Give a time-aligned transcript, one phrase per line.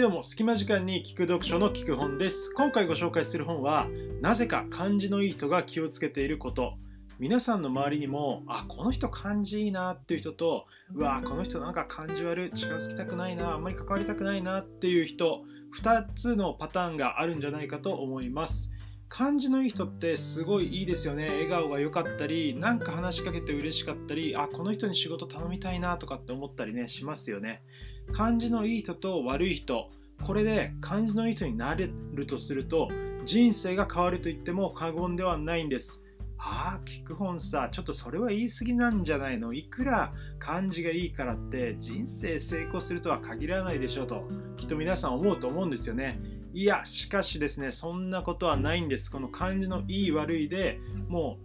[0.00, 2.54] はいどうも隙間時間に聞く読書の聞く本です。
[2.54, 3.86] 今回ご紹介する本は
[4.22, 6.78] なぜか漢字のいい人が気をつけていること。
[7.18, 15.42] 皆さんの周りにもあこの人漢字いいなっていう人とうわこの人なんか漢字悪い近づきたくないなあんまり関わりたくないなっていう人
[15.78, 18.72] 2つのパターンがあるんじゃないかと思います。
[19.10, 21.26] 感じのいい人ってすごいいいですよね。
[21.26, 27.62] 笑顔が良かったりなんか話しかけて嬉しかったりあこの人に仕事頼みたいなとかって思ったりねしますよね。
[28.10, 29.90] 感じのいい人と悪い人
[30.24, 32.88] これで感じのいい人になれるとすると
[33.24, 36.02] 人生が変わると言っても過言ではないんです。
[36.42, 39.52] ああ聞く本さちょっとそれは言い過ぎなんじゃないの？
[39.52, 46.18] いくら漢字がいいからって人生成功するとは限らないでしょうときっと皆さん思うと思うんですよね。
[46.54, 49.10] いやしかしですねそんなことはないんです。
[49.10, 51.38] この漢字のいい悪いでも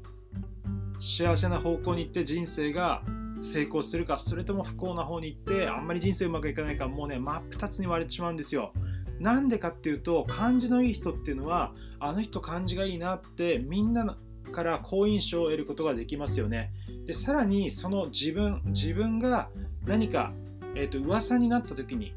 [0.98, 3.04] う幸せな方向に行って人生が
[3.42, 8.74] 成功するかそれとも不幸な方に行ってあんまり人生うまくいかないかもうね真っ二つに割れてしまうんですよ。
[9.20, 14.18] なんでかっていうと漢字のいい人っていうのはあの人漢字がいいなってみんな
[14.52, 16.72] から好印象を得ることができますよね。
[17.06, 19.50] でさらにその自分自分が
[19.86, 20.34] 何か、
[20.76, 22.14] えーと、噂になった時に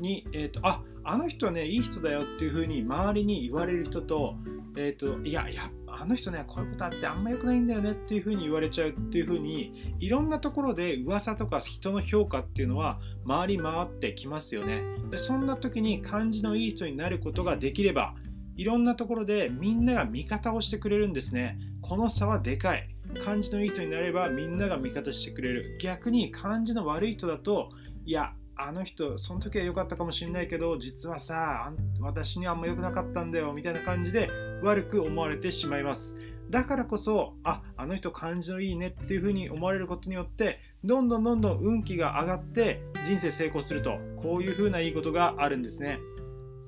[0.00, 4.36] に、えーと、ああの人はねいい人だよっていうふうに周りに言われる人と,、
[4.76, 14.82] えーと、いやいやあの人ねこういうことあってあんま良くないんだよねっていうふうに言われちゃうっていうふうにいろんなところで噂とか人の評価っていうのは回り回ってきますよね。
[15.10, 18.14] でそんな時に感じのいい人になることができれば
[18.56, 21.58] いろんなところでみんなが味方をしてくれるんですね。
[21.82, 22.88] この差はでかい。
[23.24, 25.78] 感じのいい人になればみんなが味方してくれる。
[25.80, 27.70] 逆に感じの悪い人だと
[28.04, 34.30] いやあの人その時は良かったかもしれないけど実はさ私にはあんま良くなかったんだよみたいな感じで
[34.62, 36.16] 悪く思われてしまいます。
[36.48, 45.98] だからこそああの人感じのいいねっていう風に思われることによってどんどんどんどん運気が上がって人生成功するとこういう風ないいことがあるんですね。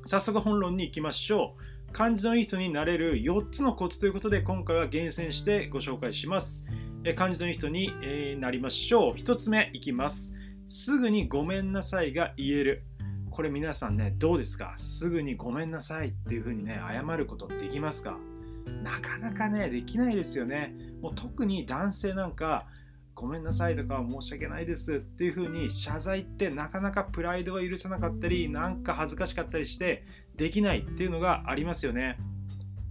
[0.04, 1.92] 早速本論に行きましょう。
[1.92, 6.66] 漢字のいい人になれる4つのコツということで今回は厳選してご紹介します。
[7.14, 7.92] 漢字のいい人に
[8.38, 9.12] なりましょう。
[9.14, 10.34] 1つ目いきます。
[10.70, 12.82] すぐにごめんなさいが言える。
[13.30, 14.74] これ皆さんね、どうですか？
[14.76, 18.18] すぐにごめんなさいっていうふうにね、謝ることできますか？
[18.82, 20.74] なかなかね、できないですよね。
[21.00, 22.66] もう特に男性なんか、
[23.14, 30.04] ごめんなさいとか申し訳ないですっていうふうに謝罪ってなかなかプライドが許さなかったり、なんか恥ずかしかったりして
[30.36, 32.18] できないっていうのがありますよね。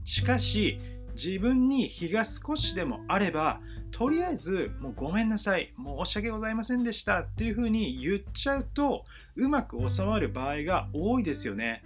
[0.04, 0.80] しかし、
[1.22, 3.60] 自分に非が少しでもあれば、
[3.92, 9.04] とりあえず、もうごめんなさい、申し訳ございませんでしたっていうふうに言っちゃうと、
[9.36, 11.82] うまく収まる場合が多いですよね。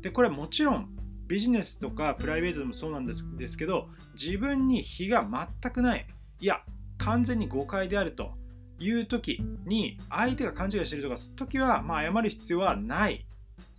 [0.00, 0.88] で、これはもちろん、
[1.26, 5.26] ビジネスとかプライベートでもそうなんですですけど、自分に非が
[5.62, 6.06] 全くない、
[6.40, 6.62] いや、
[6.98, 8.32] 完全に誤解であると
[8.78, 13.26] いう時に、相手が勘違いしてるとか、そ時は、まあ、謝る必要はない。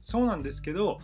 [0.01, 0.99] そうなんですけど、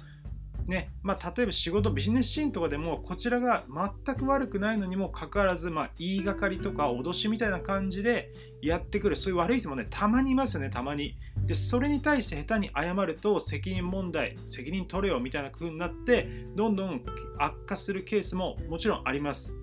[0.68, 3.66] ねまあ、例えば仕事ビジネスシーンとかでもこちらが
[4.06, 8.32] 全く悪くないのにもかかわらず、まあ、言いがかりとか脅しみたいな感じで
[8.64, 11.16] やってくるそういう悪い人もねたまにいますよねたまに。
[11.46, 17.04] でそれに対して下手に謝ると責任問題責任取れよみたいな風になってどんどん
[17.38, 19.56] 悪化するケースももちろんあります。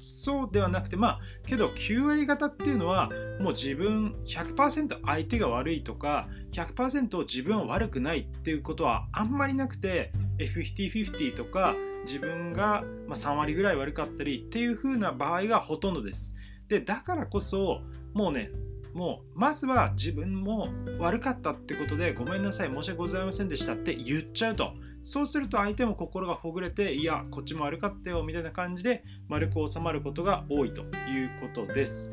[0.00, 11.74] そうではなくてまあけど9割方っていうのはもう自分100%相手が悪いとか100%自分は悪くないっていうことはあんまりなくて50-50とか
[12.06, 16.36] 自分が3割ぐらい悪かったりっていう風な場合がほとんどです。
[16.68, 17.80] でだからこそ
[18.14, 18.50] もうね
[18.94, 24.72] もうまずは自分も悪かったってことでごめんなさい申し訳ございませんでしたって言っちゃうと。
[25.02, 32.10] そうすると相手も心がほぐれていやこっちも悪かったよみたいな感じで丸く収まることが多いということです。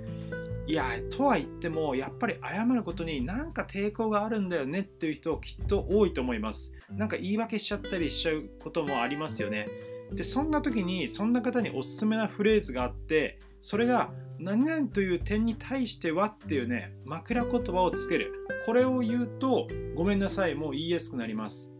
[0.72, 9.68] いやとは言ってもやっぱり謝ることになんか抵抗があるんだよねっていう人きっと多いと思いますなんか言い訳しちゃったりしちゃうこともありますよね
[10.14, 18.34] でそんな時にそんな方におすすめなフレーズがあってそれが何々という点に対してはっていうね、枕言葉をつける。
[18.66, 21.72] これを言うと、ごめんなさい、もう言いやすくなります。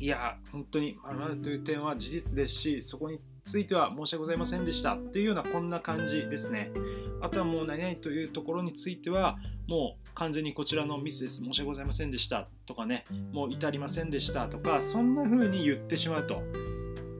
[0.00, 6.72] いや、本当に、あなたという点は事実ですし、そこについては申し訳ございませんでしたっていうようなこんな感じですね。
[7.22, 9.38] あとはもう何々というところについては、
[9.68, 11.36] もう完全にこちらのミスです。
[11.36, 16.42] 申し訳ございませんでしたとかね、もう至りませんでしたとか、そんな風に言ってしまうと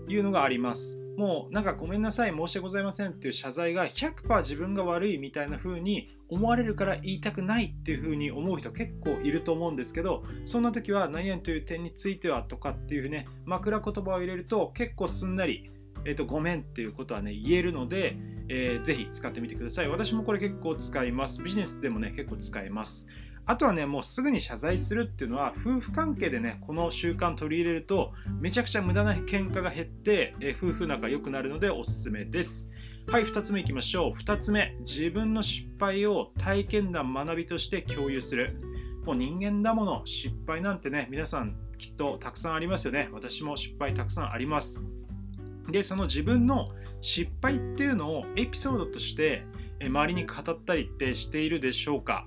[0.09, 1.01] いうのがあります。
[1.17, 15.71] もうなんかごめんなさい、申し訳ございませんっていう謝罪が100%自分が悪いみたいな風に思われるから言いたくないっていう風に思う人結構いると思うんですけど、そんな時は何々という点についてはとかっていうね、枕言葉を入れると結構すんなり、
[16.07, 18.17] えーと、ごめんっていうことはね、言えるので、
[18.49, 19.89] えー、ぜひ使ってみてください。
[19.89, 21.43] 私もこれ結構使います。
[21.43, 23.09] ビジネスでもね、結構使えます。
[23.49, 32.69] あとはねもうすぐに謝罪するっていうのは夫婦関係でねこの習慣取り入れるとめちゃくちゃ無駄な喧嘩が減って、え夫婦仲良くなるのでおすすめです
[33.07, 38.61] はい2つ目いきましょう2つ目自分の失敗を体験談学びとして共有する
[39.05, 44.85] もう人間だもの失敗なんてね皆さんきっとたくさんありますよね私も失敗たくさんあります
[45.71, 46.65] でその自分の
[47.01, 49.45] 失敗っていうのをエピソードとして
[49.81, 52.25] 周りに語ったりってしているでしょうか？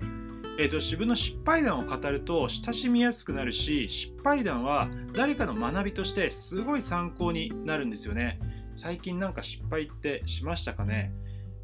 [0.62, 8.40] えーと、自分の失敗談を語ると親しみやすくなるし失敗談は誰かの学びとしてすごい参考になるんですよね。
[8.76, 11.14] 最近なんか失敗ってしましたかね？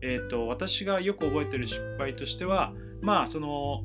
[0.02, 3.84] えーと、私がよく覚えてる失敗としてはまあその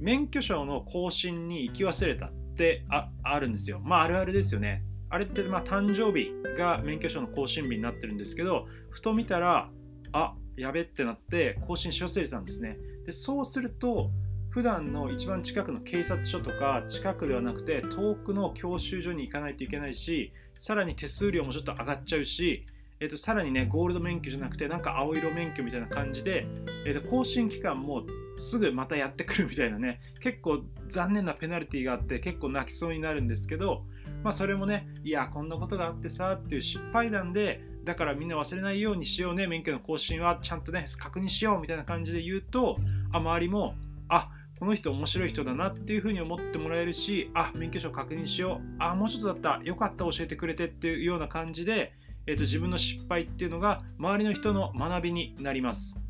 [0.00, 2.86] 免許証の更新に行き忘れたって
[3.24, 3.80] あるんですよ。
[3.84, 4.84] まああるあるですよね。
[5.08, 9.70] あれってまあ誕生日が免許証の更新日になってるんですけどふと見たら
[10.12, 12.78] あやべってなって更新し忘れてたんですね。
[13.04, 14.10] でそうすると
[14.50, 22.64] 普段の一番近くの警察署とか近くではなくて遠くの教習所に行かないといけないしさらに手数料もちょっと上がっちゃうし、
[22.98, 26.46] えー、とさらにねゴールド免許じゃなくてなんか青色免許みたいな感じで、
[26.86, 28.04] えー、と更新期間も
[28.38, 33.84] すぐまたやってくるみたいなね結構残念なペナルティがあって結構泣きそうになるんですけど
[34.26, 42.76] まあそれもねいやこんなことがあってさっていう失敗談でだからみんな忘れないようにしようね免許の更新はちゃんとね確認しようみたいな感じで言うと
[43.12, 43.76] あ周りも
[44.08, 44.28] あ
[44.58, 48.76] この人面白い人だなっていうふうに思ってもらえるし、あ、免許証確認しよう。
[48.78, 49.62] あ、もうちょっとだった。
[49.62, 50.06] よかった。
[50.06, 51.92] 教えてくれてっていうような感じで、
[52.26, 56.00] えーと、自分の失敗っていうのが周りの人の学びになります。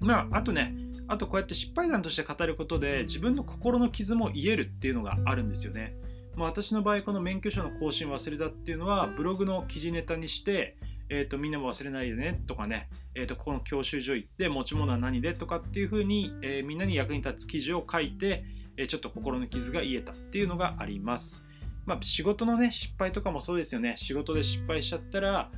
[0.00, 0.74] まあ、あとね、
[1.08, 5.94] あとこうやって失敗談として語ることで自分の心の傷も癒えるっていうのがあるんですよね。
[6.36, 10.76] まあ、私の場合、この免許証の更新忘れたっていうのはブログの記事ネタにして、
[11.08, 18.44] えーと、みんなも忘れないでねとかね、えーと、ここの教習所行って持ち物は何でとかっていうふうに、えー、みんなに役に立つ記事を書いて、
[18.78, 21.44] えー、ちょっと心の傷が癒えたっていうのがあります。
[21.84, 23.94] まあ、仕事のね失敗とかもそうですよね。
[23.98, 25.50] 仕事で失敗しちゃったら、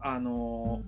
[0.00, 0.80] あの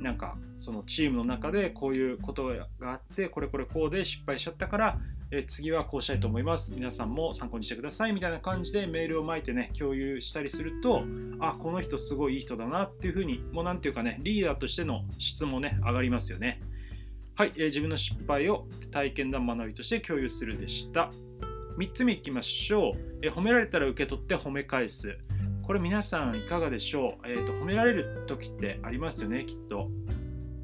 [0.00, 2.48] ー、なんかそのチームの中でこういうこと
[2.80, 4.98] があってこれこれこうで失敗しちゃったから
[5.32, 6.74] え次はこうしたいと思います。
[6.74, 8.12] 皆さんも参考にしてください。
[8.12, 11.04] みたいな感じでメールを巻いてね、共有したりすると、
[11.38, 16.60] あ、この人すごいいい人だなっていうふうに、もうなんていうかね、リーダーとしての質もね、上がりますよね。
[17.36, 21.10] はい、えー、自分の失敗を体験談学びとして共有するでした。
[21.78, 25.16] 3つ目いきましょう、えー、褒められたら受け取って褒め返す。
[25.62, 29.88] これ皆さんいかがでしょう、えーと、褒められる時ってありますよね、きっと。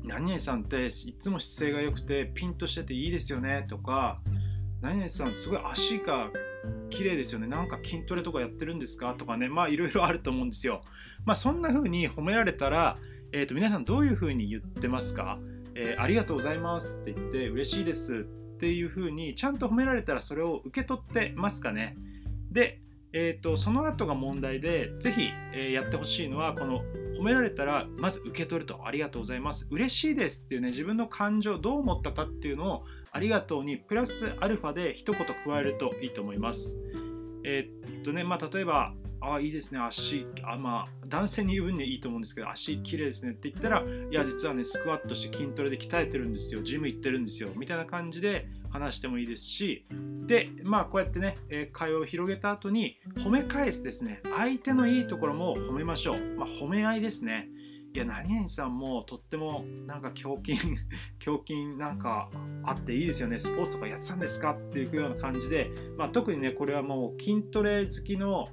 [0.03, 4.17] 何々さんっていつも姿勢が良くてピンとしてていいですよねとか、
[4.81, 6.31] 何々さんすごい足が
[6.91, 7.47] 綺麗ですよね。
[7.47, 9.15] なんか筋トレとかやってるんですか？
[9.15, 9.49] とかね。
[9.49, 10.81] まあいろいろあると思うんですよ。
[11.25, 12.97] まあそんな風に褒められたら、
[13.33, 15.39] えー、と皆さんどういう風に言ってますか、
[15.75, 21.97] えー、ありがとうございますって言って嬉しいですっていう風にちゃんと褒められたらそれを受け取ってますかね？
[22.53, 22.81] で、
[23.13, 26.83] えーと、その後が問題でぜひ、えー、やってほしいのはこの
[27.19, 28.87] 褒められたらまず受け取ると。
[28.87, 29.67] ありがとうございます。
[29.71, 32.85] 嬉しいですっていうね自分の感情どう思ったかっていうのを
[33.17, 36.79] ありがとうにプラスアルファで一言加えるといいと思います。
[37.45, 38.93] えー、っとね、まあ、例えば、
[39.23, 49.87] ああ、いいですね、足、あまあ、男性に言う分にはいいと思うんですけど、足綺麗ですねって言ったら、いや、実はね、スクワットして筋トレで鍛えてるんですよ、ジム行ってるんですよ、みたいな感じで話してもいいですし、
[50.27, 56.37] で、まあ、こうやってね、え会話を広げた後に、褒め返すですね、相手のいいところも褒めましょう。
[56.37, 57.49] まあ、褒め合いですね。
[57.97, 60.77] いや何々さんもとってもなんか胸筋
[61.27, 62.29] 胸筋なんか
[62.63, 68.49] あっていいですよねスポーツとかやってたんですかっていうような感じで、まあ、特にねこれはもう筋トレ好きの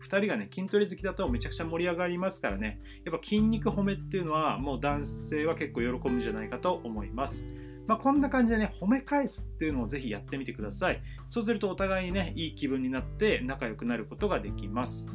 [0.00, 7.46] 2人がね筋トレ好きだとめちゃくちゃ盛り上がりますからねやっぱ筋肉褒めっていうのはもう男性は結構喜ぶんじゃないかと思います
[7.86, 11.00] まあ、こんな感じでね、褒め返すっていうのをぜひやってみてください。
[11.26, 15.08] そうするとお互いにね、いい気分になって仲良くなることができます。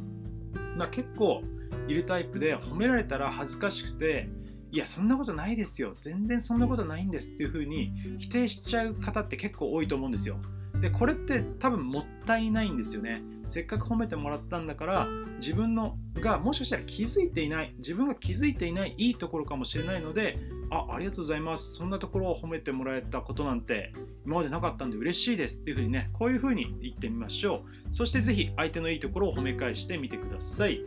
[0.76, 1.44] まあ、結構、
[1.88, 4.28] いるタイプで褒められたら恥ずかしくて
[4.70, 5.94] いやそんなことないですよ。
[6.00, 7.32] 全然そんなことないんです。
[7.32, 10.36] っていう風に否定しちゃう方って結構多いと思うんですよ。
[10.80, 13.22] でこれって多分もったいないんですよね。
[13.46, 20.38] せっかく褒めてもらったんだから自分のがもしかしたら気づいていない自分が気づいていないいいところかもしれないので
[20.70, 21.74] あありがとうございます。
[21.74, 23.92] そんなところを褒めてもらえたことなんて
[24.26, 25.60] 今までなかったんで嬉しいです。
[25.60, 27.94] っていうふうにねこういうふうに言ってみましょう。
[27.94, 30.80] そしてぜひ相手のいいところを褒め返してみてください。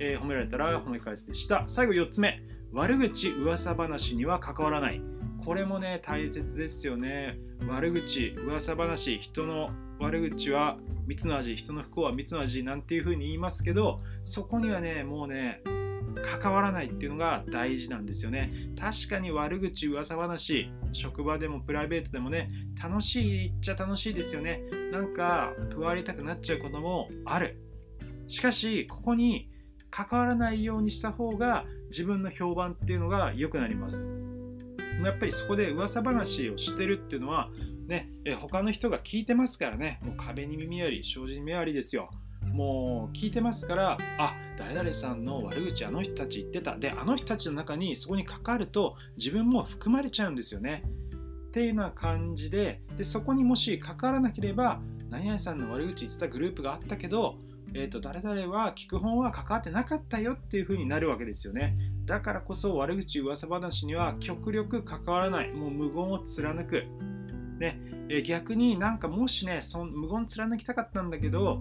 [0.00, 1.62] えー、褒められたら褒め返すでした。
[1.66, 2.42] 最後4つ目、
[2.72, 5.00] 悪口、噂話には関わらない。
[5.44, 7.38] これもね、大切ですよね。
[7.68, 15.62] 悪口、噂話、人の悪口は蜜の味、人の不幸は蜜の味なんていうふうに言いますけど、そこにはね、もうね、
[16.22, 22.50] 関わらないっていうのが大事なんですよね確かに悪口噂話職場でもプライベートでもね
[22.82, 27.58] 楽しいっちゃ楽しいですよねなんか加わりたくなっちゃうこともある
[28.26, 29.50] しかしここに
[29.90, 34.14] 関わらないようにした方が自分の評判っていうのが良くなります。
[35.04, 37.48] やっぱりそこで噂話をしてるっていうのは
[37.86, 39.98] ね他の人が聞いてますからね。
[40.02, 42.10] もう壁に耳あり障子に目ありですよ。
[42.46, 46.76] もう聞いてますからあ誰々さんの悪口あの人たち言ってた。
[46.76, 50.84] であの人たちの中にそこに関わると自分も含まれちゃうんですよね。
[51.48, 57.38] っていうような感じででそこにもし関わらなければ何々さんの悪口言ってたグループがあったけど
[57.74, 61.76] えーと、誰々は聞く本は関わってなかったよっていう風になるわけですよね。
[62.04, 65.54] だからこそ悪口噂話には極力関わらない。
[65.54, 66.84] もう無言を貫く。
[67.58, 71.60] ね、え逆になんかもしねそ無言貫きたかったんだけど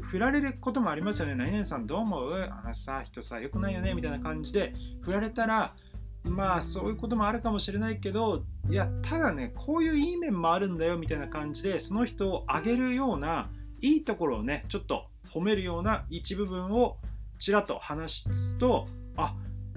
[0.00, 2.32] 振られることもありますよね何々さんどう思う？
[2.32, 5.74] あのさ人さ良くないよねみたいな感じで振られたら
[6.22, 13.50] まあそういうこともあるかもしれないけどいやただねこういういい面もあるんだよみたいな感じでその人を上げるような
[13.84, 16.96] いいところをねちょっと褒めるような一部分を
[17.38, 19.34] ちらっと話すとあ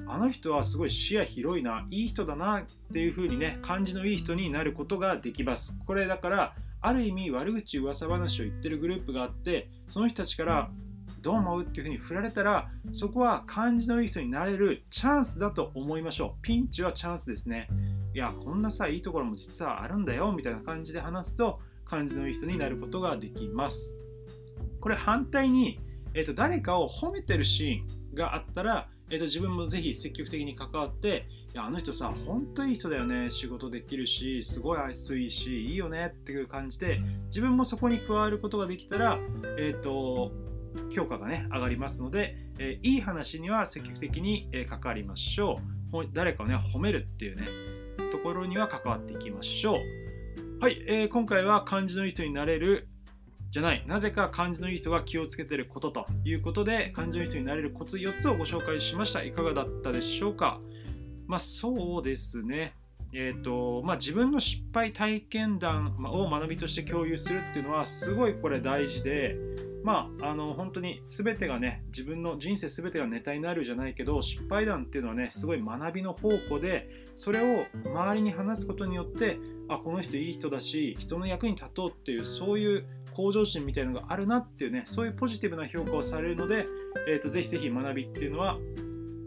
[0.08, 5.78] あの人はすごい視野広いないい人だなっていう風にね感じのいい人になることができます。
[5.86, 10.70] これだからある意味悪口噂話を言ってるグループがあってその人たちから
[11.22, 16.42] どう思うっていう風に振られたらそこは感じのいい人になれるチャンスだと思いましょう。
[16.42, 17.68] ピンチはチャンスですね。
[18.14, 23.96] いやこんなさいいところも実はあるんだよみたいな感じで話すと感じのいい人になることができます。
[24.80, 25.80] これ反対に、
[26.14, 39.18] えーと、誰かを褒めてるシーンがあったら、えーと、自分もぜひ積極的に関わっていやあの人さ本当いい人だよね仕事できるしすごい愛想いいしいいよねっていう感じで自分もそこに加わることができたら、
[39.58, 40.32] えーと、
[40.90, 45.58] 評価がね上がりますので、えー、いい話には積極的に、え関わりましょ
[45.94, 46.06] う。
[46.14, 47.48] 誰かをね褒めるっていうね
[48.12, 50.07] ところには関わっていきましょう。
[50.60, 52.88] はい、えー、今回は漢字のいい人になれる
[53.52, 59.24] じゃない、なぜか漢字のいい人が気をつけていることということで、漢字のいい人になれるコツ4つをご紹介しました。
[59.24, 60.60] いかがだったでしょうか？
[61.28, 62.74] まあそうですね。
[63.14, 69.38] えーとまあ、自分の失敗体験談を学びとして共有するっていうのはすごいこれ大事で、
[69.88, 79.40] まあ、あの本当に全てがね自分の人生全てがネタになるじゃないけど失敗談っていうのはねすごい学びの宝庫でそれを周りに話すことによって
[79.70, 86.66] あこの人いい人だし人の役に立とうっていうそういう向上心みたいなのがあるなっていうねそういうポジティブな評価をされるので、
[87.08, 88.58] えーと、ぜひぜひ学びっていうのは、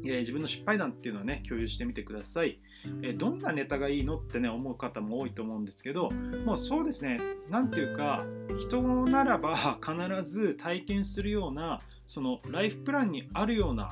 [0.05, 2.59] え、自分の失敗談っていうのはね共有してみてください、
[3.03, 6.09] え、どんなネタがいいのってね思う方も多いと思うんですけど
[6.45, 8.25] もうそうですね何ていうか
[8.59, 13.91] 人ならば必ず体験するようなそのライフプランにあるような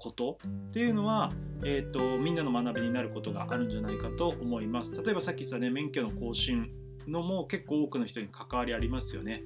[0.00, 1.30] ことっていうのは、
[1.62, 5.00] えーと、みんなの学びになることがあるんじゃないかと思います。
[5.02, 6.70] 例えばさっき言ったね免許の更新
[7.06, 9.42] のも結構多くの人に関わりありますよね。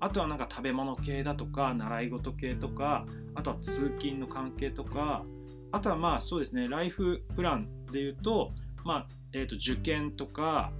[0.00, 5.24] あとはなんか食べ物系だとか習い事系とかあとは通勤の関係とか
[5.72, 8.52] あとはまあそうですねライフプランで言うと,、
[8.84, 10.72] まあえー、と受験とか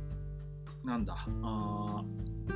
[0.84, 2.04] なんだあ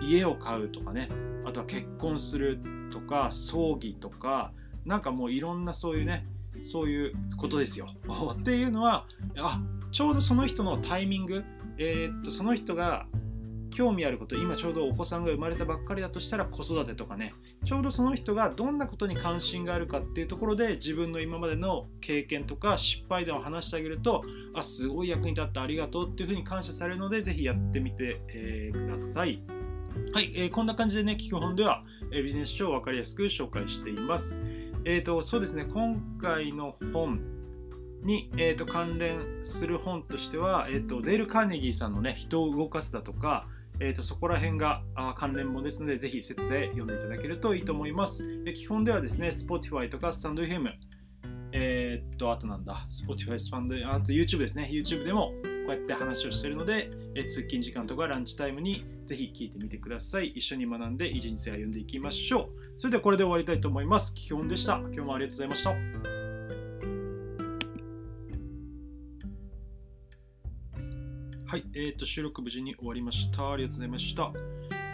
[0.01, 1.09] 家を買うとかね
[1.45, 2.59] あとは結婚する
[2.91, 4.53] とか葬儀とか
[4.85, 6.27] なんかもういろんなそういうね
[6.63, 7.89] そういうことですよ。
[8.39, 9.07] っていうのは
[9.39, 9.61] あ
[9.91, 11.45] ちょうどその人のタイミング、
[11.79, 13.07] えー、っとその人が
[13.73, 24.23] 興味あること今ちょうどお子さんが生まれたばっかりだとしたら子育てとかねちょうどその人がどんなことに関心があるかっていうところで自分の今までの経験とか失敗談を話してあげると
[24.55, 29.43] あすごい役に立ったありがとうっていうふうに感謝されるのでぜひやってみて、えー、ください。
[30.13, 34.43] はい、えー、こんな感じでね、聞く本では、えー、ビジネス書を分かりやすく紹介しています。
[34.85, 37.21] えっ、ー、と、そうですね、今回の本
[38.03, 43.47] に、えーと、関連する本としては、えーと、デール・カーネギーさんのね、人を動かすだとか、
[43.85, 48.45] えーと、そこら辺があ関連本ですので、ぜひセットで読んでいただけるといいと思います。
[48.45, 50.69] で基本ではですね、Spotify とかスタンド FM、
[51.51, 55.33] えっ、ー、と、あとなんだ、Spotify、スパンド、あと YouTube ですね、YouTube でも
[55.67, 60.29] こうやって話をしているので、え通勤時間とかランチタイムにぜひ聞いてみてください。
[60.29, 62.79] 一緒に学んで、偉人生歩んでいきましょう。
[62.79, 64.15] それではこれで終わりたいと思います。
[64.15, 64.79] 基本でした。
[64.79, 66.22] 今日もありがとうございました。
[71.53, 73.53] はい、えーと、収録無事に終わりました。
[73.53, 74.33] ありがとうございました。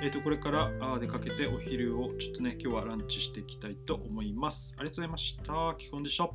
[0.03, 4.75] えーと、これからあ出かけてお昼をちょっとね、今日はランチしていきたいと思います。
[4.77, 5.77] ありがとうございました。
[5.79, 6.29] 基本でした。